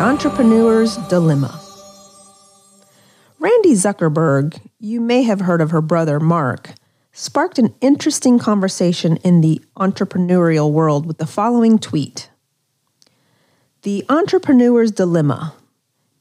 [0.00, 1.60] Entrepreneur's Dilemma.
[3.38, 6.70] Randi Zuckerberg, you may have heard of her brother Mark,
[7.12, 12.30] sparked an interesting conversation in the entrepreneurial world with the following tweet
[13.82, 15.52] The Entrepreneur's Dilemma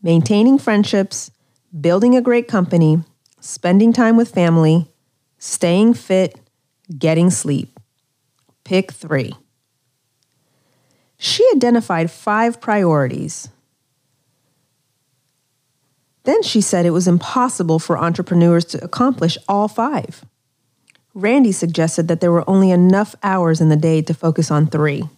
[0.03, 1.31] Maintaining friendships,
[1.79, 3.01] building a great company,
[3.39, 4.91] spending time with family,
[5.37, 6.37] staying fit,
[6.97, 7.79] getting sleep.
[8.65, 9.35] Pick three.
[11.17, 13.47] She identified five priorities.
[16.29, 20.23] Then she said it was impossible for entrepreneurs to accomplish all five.
[21.15, 25.09] Randi suggested that there were only enough hours in the day to focus on three.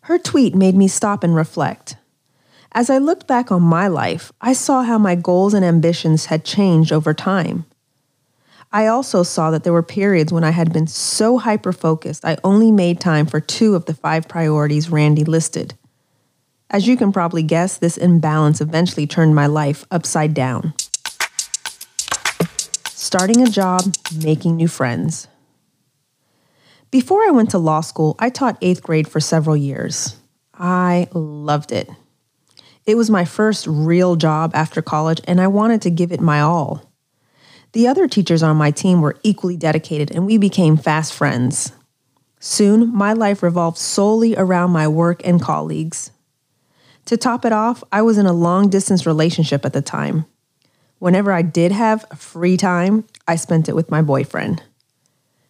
[0.00, 1.94] Her tweet made me stop and reflect.
[2.72, 6.44] As I looked back on my life, I saw how my goals and ambitions had
[6.44, 7.66] changed over time.
[8.72, 12.36] I also saw that there were periods when I had been so hyper focused, I
[12.42, 15.74] only made time for two of the five priorities Randi listed.
[16.68, 20.74] As you can probably guess, this imbalance eventually turned my life upside down.
[22.88, 23.82] Starting a job,
[24.22, 25.28] making new friends.
[26.90, 30.16] Before I went to law school, I taught eighth grade for several years.
[30.54, 31.88] I loved it.
[32.84, 36.40] It was my first real job after college, and I wanted to give it my
[36.40, 36.92] all.
[37.72, 41.72] The other teachers on my team were equally dedicated, and we became fast friends.
[42.40, 46.10] Soon, my life revolved solely around my work and colleagues.
[47.06, 50.26] To top it off, I was in a long distance relationship at the time.
[50.98, 54.62] Whenever I did have free time, I spent it with my boyfriend.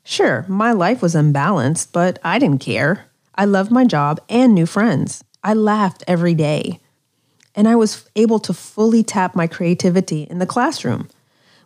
[0.04, 3.06] Sure, my life was unbalanced, but I didn't care.
[3.34, 5.24] I loved my job and new friends.
[5.42, 6.80] I laughed every day.
[7.54, 11.08] And I was able to fully tap my creativity in the classroom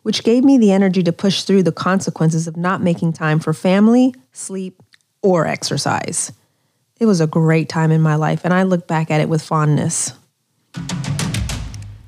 [0.02, 3.52] which gave me the energy to push through the consequences of not making time for
[3.52, 4.82] family, sleep,
[5.22, 6.32] or exercise.
[7.00, 9.42] It was a great time in my life, and I look back at it with
[9.42, 10.12] fondness.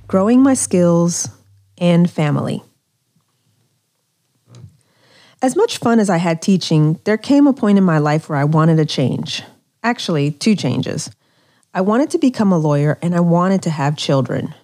[0.06, 1.30] Growing my skills
[1.78, 2.62] and family.
[5.40, 8.38] As much fun as I had teaching, there came a point in my life where
[8.38, 9.42] I wanted a change.
[9.82, 11.10] Actually, two changes.
[11.72, 14.54] I wanted to become a lawyer and I wanted to have children.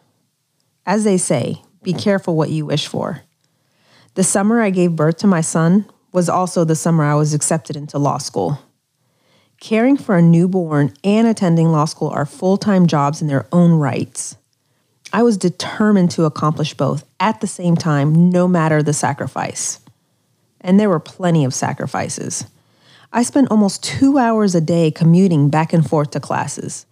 [0.85, 3.23] As they say, be careful what you wish for.
[4.15, 7.77] The summer I gave birth to my son was also the summer I was accepted
[7.77, 8.59] into law school.
[9.61, 13.73] Caring for a newborn and attending law school are full time jobs in their own
[13.73, 14.37] rights.
[15.13, 19.81] I was determined to accomplish both at the same time, no matter the sacrifice.
[20.61, 22.45] And there were plenty of sacrifices.
[23.13, 26.87] I spent almost two hours a day commuting back and forth to classes.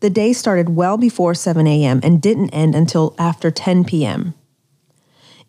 [0.00, 2.00] The day started well before 7 a.m.
[2.02, 4.34] and didn't end until after 10 p.m.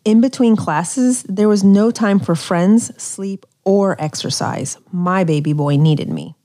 [0.04, 4.78] In between classes, there was no time for friends, sleep, or exercise.
[4.92, 6.36] My baby boy needed me.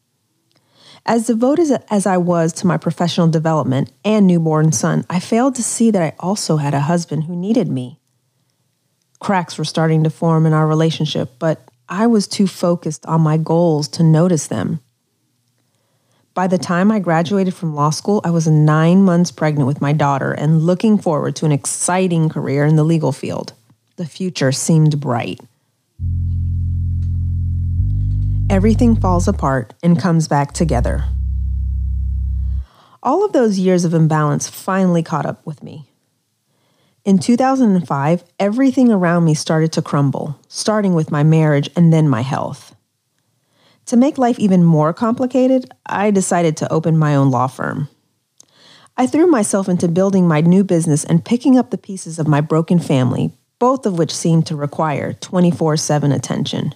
[1.09, 5.63] As devoted as I was to my professional development and newborn son, I failed to
[5.63, 7.99] see that I also had a husband who needed me.
[9.19, 13.37] Cracks were starting to form in our relationship, but I was too focused on my
[13.37, 14.81] goals to notice them.
[16.35, 19.93] By the time I graduated from law school, I was nine months pregnant with my
[19.93, 23.53] daughter and looking forward to an exciting career in the legal field.
[23.95, 25.39] The future seemed bright.
[28.49, 31.05] Everything falls apart and comes back together.
[33.03, 35.87] All of those years of imbalance finally caught up with me.
[37.05, 42.21] In 2005, everything around me started to crumble, starting with my marriage and then my
[42.21, 42.75] health.
[43.85, 47.87] To make life even more complicated, I decided to open my own law firm.
[48.97, 52.41] I threw myself into building my new business and picking up the pieces of my
[52.41, 56.73] broken family, both of which seemed to require 24 7 attention.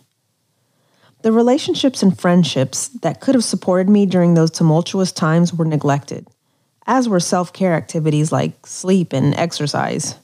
[1.24, 6.28] The relationships and friendships that could have supported me during those tumultuous times were neglected,
[6.86, 10.16] as were self care activities like sleep and exercise.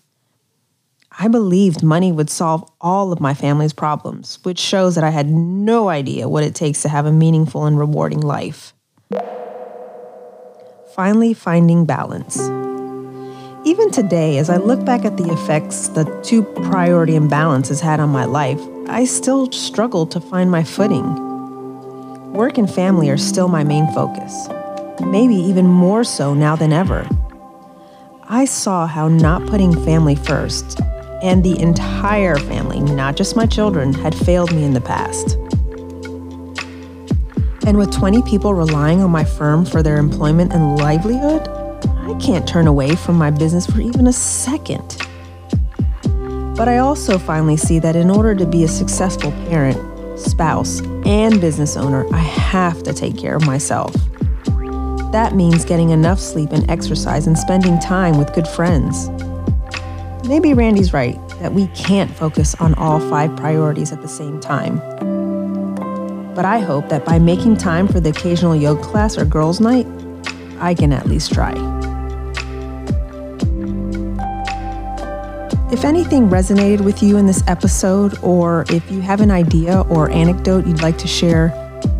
[1.18, 5.30] I believed money would solve all of my family's problems, which shows that I had
[5.30, 8.74] no idea what it takes to have a meaningful and rewarding life.
[10.94, 12.59] Finally, finding balance.
[13.66, 18.10] Even today, as I look back at the effects the two priority imbalances had on
[18.10, 21.04] my life, I still struggle to find my footing.
[22.32, 24.48] Work and family are still my main focus,
[25.02, 27.06] maybe even more so now than ever.
[28.24, 30.80] I saw how not putting family first
[31.22, 35.36] and the entire family, not just my children, had failed me in the past.
[37.68, 41.59] And with 20 people relying on my firm for their employment and livelihood,
[42.10, 44.98] I can't turn away from my business for even a second.
[46.56, 51.40] But I also finally see that in order to be a successful parent, spouse, and
[51.40, 53.94] business owner, I have to take care of myself.
[55.12, 59.10] That means getting enough sleep and exercise and spending time with good friends.
[60.28, 64.80] Maybe Randi's right that we can't focus on all five priorities at the same time.
[66.34, 69.86] But I hope that by making time for the occasional yoga class or girls' night,
[70.60, 71.54] I can at least try.
[75.72, 80.10] If anything resonated with you in this episode, or if you have an idea or
[80.10, 81.54] anecdote you'd like to share,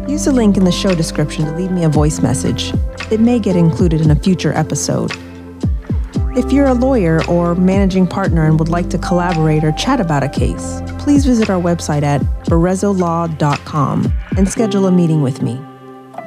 [0.08, 2.74] use the link in the show description to leave me a voice message.
[3.12, 5.12] It may get included in a future episode.
[6.36, 10.24] If you're a lawyer or managing partner and would like to collaborate or chat about
[10.24, 15.62] a case, please visit our website at berezzolaw.com and schedule a meeting with me.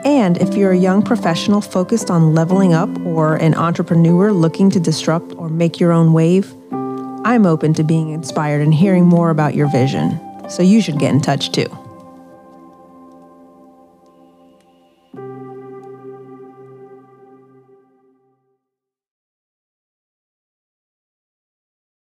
[0.05, 4.79] And if you're a young professional focused on leveling up or an entrepreneur looking to
[4.79, 6.55] disrupt or make your own wave,
[7.25, 10.19] I'm open to being inspired and hearing more about your vision,
[10.51, 11.82] so you should get in touch too.